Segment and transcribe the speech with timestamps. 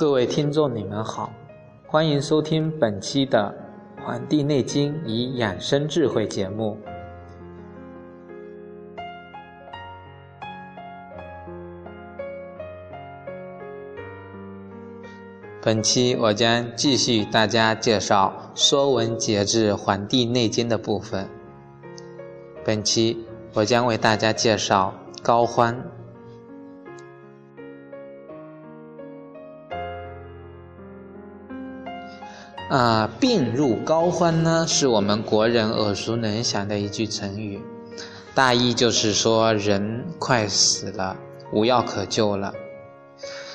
[0.00, 1.30] 各位听众，你们好，
[1.86, 3.54] 欢迎收听本期的
[4.02, 6.74] 《黄帝内经与养生智慧》节目。
[15.60, 21.28] 本期我将继续大家介绍《说文解字·黄帝内经》的部分。
[22.64, 23.22] 本期
[23.52, 25.78] 我将为大家介绍高欢。
[32.70, 37.60] 啊，病入膏肓呢，是我们国人耳熟能详的一句成语，
[38.32, 41.16] 大意就是说人快死了，
[41.52, 42.54] 无药可救了。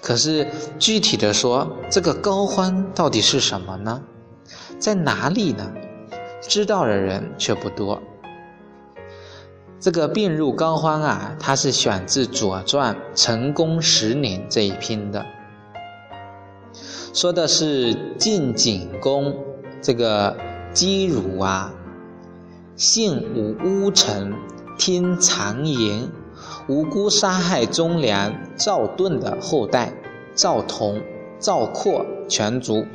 [0.00, 0.46] 可是
[0.78, 4.00] 具体的说，这个膏肓到底是什么呢？
[4.78, 5.68] 在哪里呢？
[6.40, 8.00] 知道的人却不多。
[9.80, 15.26] 这个病入膏肓啊，它是选自《左传》成公十年这一篇的，
[17.12, 19.34] 说的是晋景公
[19.82, 20.36] 这个
[20.72, 21.72] 姬儒啊，
[22.76, 24.32] 性无污尘，
[24.78, 26.08] 听谗言。
[26.68, 29.92] 无辜杀害忠良赵盾的后代
[30.36, 31.02] 赵同、
[31.40, 32.86] 赵括全族，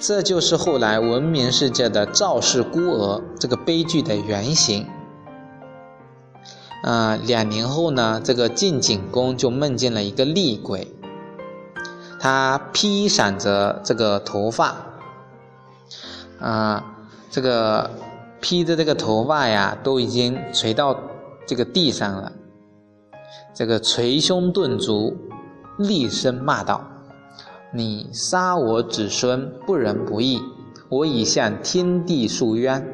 [0.00, 4.86] 这就是后来闻名世界的赵氏孤儿这个悲剧的原型。
[6.82, 10.88] 啊，两年后呢，这个晋景公就梦见了一个厉鬼，
[12.24, 14.74] 他披散着这个头发，
[16.40, 16.82] 啊，
[17.30, 17.90] 这个
[18.40, 20.98] 披着这个头发呀，都已经垂到。
[21.46, 22.32] 这个地上了，
[23.52, 25.14] 这个捶胸顿足，
[25.76, 26.82] 厉声骂道
[27.70, 30.40] ：“你杀我子孙，不仁不义！
[30.88, 32.88] 我已向天地诉冤。”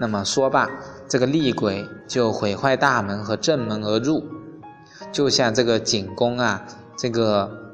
[0.00, 0.70] 那么说罢，
[1.06, 4.24] 这个厉鬼就毁坏大门和正门而入，
[5.12, 6.64] 就向这个景公啊，
[6.96, 7.71] 这个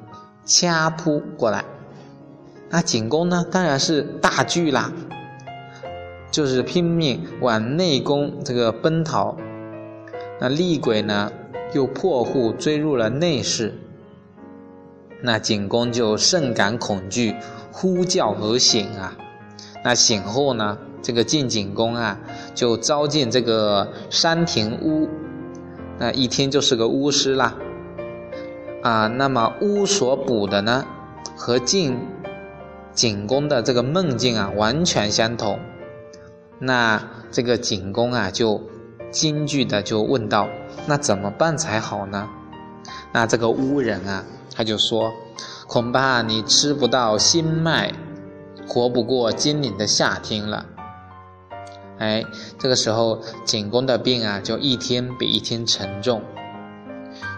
[0.48, 1.64] 掐扑过来。
[2.70, 4.92] 那景公呢，当然是大惧啦，
[6.32, 9.36] 就是拼命往内宫这个奔逃。
[10.40, 11.30] 那厉鬼呢，
[11.72, 13.74] 又破户追入了内室。
[15.20, 17.34] 那景公就甚感恐惧，
[17.70, 19.16] 呼叫而醒啊。
[19.84, 22.18] 那醒后呢，这个晋景公啊，
[22.54, 25.08] 就召进这个山亭巫。
[25.98, 27.54] 那一听就是个巫师啦。
[28.82, 30.84] 啊，那么巫所卜的呢，
[31.36, 31.98] 和晋
[32.92, 35.58] 景公的这个梦境啊，完全相同。
[36.58, 38.62] 那这个景公啊，就。
[39.10, 40.50] 惊惧的就问道
[40.86, 42.28] ：“那怎么办才好呢？”
[43.10, 44.22] 那这个巫人啊，
[44.54, 45.10] 他就说
[45.66, 47.94] ：“恐怕你吃不到新麦，
[48.68, 50.66] 活不过今年的夏天了。”
[51.98, 52.22] 哎，
[52.58, 56.20] 这个时候景公的病啊，就一天比一天沉重，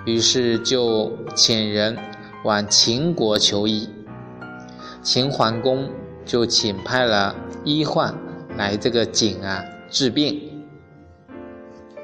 [0.05, 1.97] 于是就请人
[2.45, 3.89] 往秦国求医。
[5.03, 5.89] 秦桓公
[6.25, 7.35] 就请派了
[7.65, 8.15] 医患
[8.57, 10.65] 来这个景啊治病。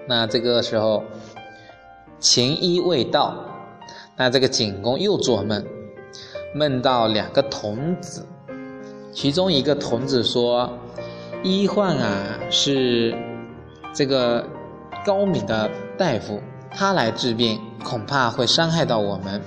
[0.08, 1.02] 那这个时候，
[2.20, 3.36] 秦医未到，
[4.16, 5.64] 那这个景公又做梦，
[6.54, 8.24] 梦到两个童子，
[9.12, 10.70] 其中一个童子说
[11.42, 13.14] ：“医患啊，是
[13.92, 14.46] 这个
[15.04, 15.68] 高明的
[15.98, 16.40] 大夫，
[16.71, 19.41] 他来治病，恐怕会伤害到我们，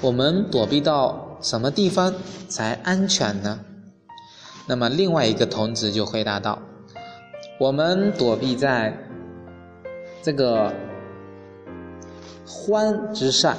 [0.00, 2.14] 我们躲避到什么地方
[2.48, 3.60] 才安全呢？”
[4.66, 6.58] 那么另外一个童子就回答道
[7.58, 8.96] ：“我们躲避在。”
[10.22, 10.72] 这个
[12.46, 13.56] 欢之上，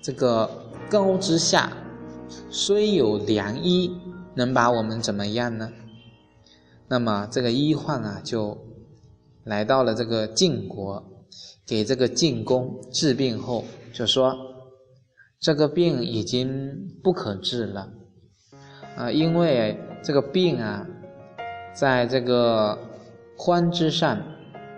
[0.00, 0.48] 这个
[0.88, 1.72] 高之下，
[2.50, 4.00] 虽有良医，
[4.36, 5.72] 能把我们怎么样呢？
[6.86, 8.56] 那么这个医患啊，就
[9.42, 11.02] 来到了这个晋国，
[11.66, 14.36] 给这个晋公治病后，就说
[15.40, 17.88] 这个病已经不可治了
[18.96, 20.86] 啊，因为这个病啊，
[21.74, 22.78] 在这个
[23.36, 24.20] 欢之上，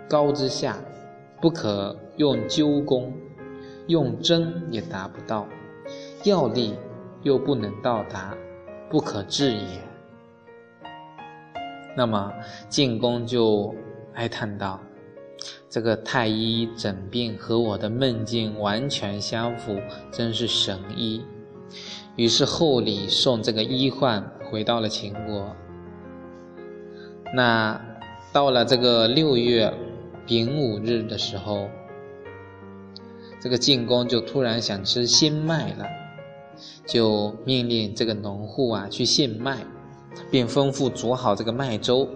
[0.09, 0.77] 高之下。
[1.41, 3.11] 不可用灸功，
[3.87, 5.47] 用针也达不到，
[6.23, 6.75] 药力
[7.23, 8.37] 又不能到达，
[8.91, 9.81] 不可治也。
[11.97, 12.31] 那么
[12.69, 13.73] 晋公就
[14.13, 14.79] 哀叹道
[15.69, 19.79] ：“这个太医诊病和我的梦境完全相符，
[20.11, 21.21] 真是神医。”
[22.17, 25.55] 于是厚礼送这个医患回到了秦国。
[27.33, 27.79] 那
[28.33, 29.73] 到了这个六月。
[30.27, 31.67] 丙午日的时候，
[33.41, 35.85] 这个晋公就突然想吃新麦了，
[36.85, 39.65] 就命令这个农户啊去献麦，
[40.29, 42.07] 并吩咐煮好这个麦粥。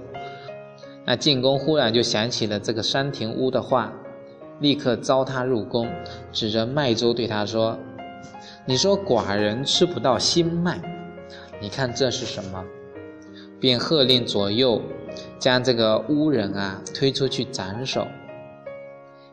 [1.05, 3.93] 那晋公忽然就想起了这个山亭屋的话，
[4.59, 5.87] 立刻召他入宫，
[6.31, 7.77] 指着麦粥对他说
[8.65, 10.81] ：“你说寡人吃不到新麦，
[11.61, 12.65] 你看这是什么？
[13.59, 14.81] 便喝令左右
[15.39, 18.07] 将这个巫人啊推出去斩首。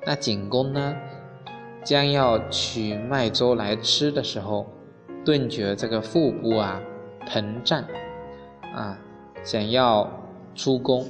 [0.04, 0.94] 那景公呢，
[1.82, 4.66] 将要取麦粥来吃的时候，
[5.24, 6.80] 顿觉这个腹部啊
[7.26, 7.84] 膨胀，
[8.74, 8.98] 啊，
[9.42, 10.10] 想要
[10.54, 11.06] 出宫，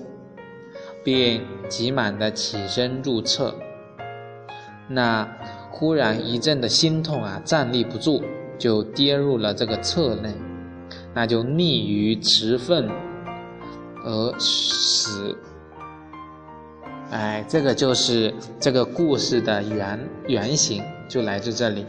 [1.03, 3.55] 便急忙的起身入厕。
[4.89, 5.29] 那
[5.71, 8.23] 忽然一阵的心痛啊，站立不住，
[8.59, 10.35] 就跌入了这个厕内，
[11.15, 12.89] 那就溺于池粪
[14.05, 15.37] 而死。
[17.11, 21.85] 哎，这个就是这个故事的原原型，就来自这里。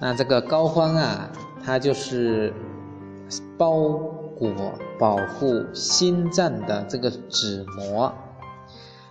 [0.00, 1.30] 那这个膏肓啊，
[1.64, 2.52] 它就是
[3.56, 4.16] 包。
[4.38, 4.54] 裹
[5.00, 8.14] 保护心脏的这个纸膜，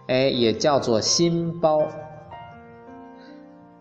[0.08, 1.82] 哎，也叫做心包。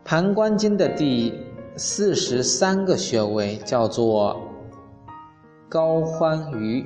[0.02, 1.32] 膀胱经的第
[1.76, 4.36] 四十三个穴位叫做
[5.68, 6.84] 膏肓俞，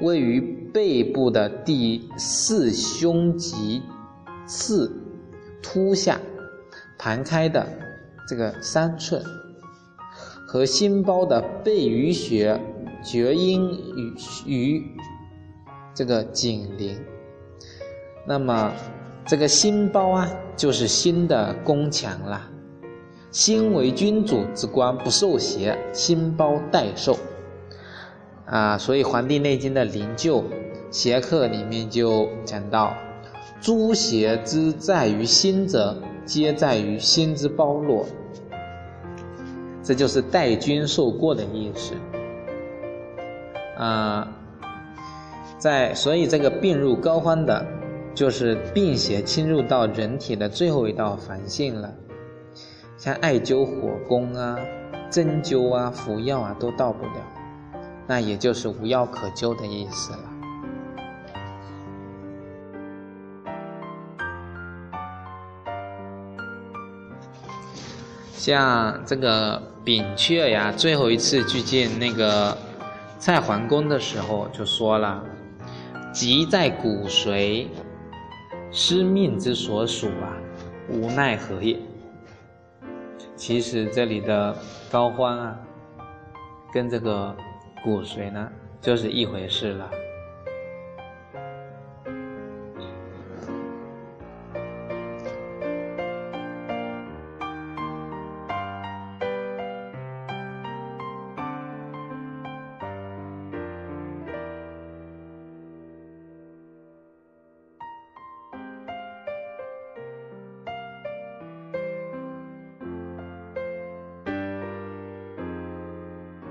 [0.00, 0.40] 位于
[0.74, 3.80] 背部的第四胸棘
[4.44, 4.92] 刺
[5.62, 6.18] 突下
[6.98, 7.64] 盘开的
[8.28, 9.22] 这个三寸，
[10.46, 12.60] 和心包的背俞穴。
[13.04, 14.14] 厥阴与
[14.46, 14.82] 与
[15.94, 16.98] 这个紧邻，
[18.26, 18.72] 那么
[19.24, 22.50] 这个心包啊，就是心的宫墙了。
[23.30, 27.16] 心为君主之官，不受邪，心包代受。
[28.44, 30.42] 啊，所以《黄帝内经》的灵柩
[30.90, 32.92] 邪客里面就讲到：
[33.66, 38.06] 诸邪之在于心者，皆在于心之包络。
[39.82, 41.94] 这就是代君受过的意思。
[43.76, 44.28] 啊，
[45.58, 47.66] 在所以这个病入膏肓的，
[48.14, 51.92] 就是病邪侵入到人体的最后一道防线了。
[52.96, 54.56] 像艾灸火攻啊、
[55.10, 60.35] 针灸啊、服药啊都到不了，那也就是无药可救的意思了。
[68.46, 72.56] 像这个扁鹊呀，最后一次去见那个。
[73.18, 75.20] 蔡桓公的时候就说了
[76.14, 77.66] ：“疾在骨髓，
[78.70, 80.36] 失命之所属啊，
[80.88, 81.76] 无奈何也。”
[83.34, 84.54] 其实这里的
[84.92, 85.58] 高欢啊，
[86.72, 87.34] 跟这个
[87.82, 88.48] 骨髓呢，
[88.80, 89.90] 就是一回事了。